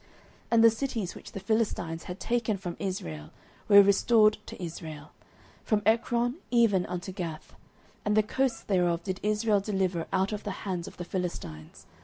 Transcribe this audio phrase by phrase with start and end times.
[0.01, 0.09] 09:007:014
[0.49, 3.29] And the cities which the Philistines had taken from Israel
[3.67, 5.11] were restored to Israel,
[5.63, 7.53] from Ekron even unto Gath;
[8.03, 11.85] and the coasts thereof did Israel deliver out of the hands of the Philistines.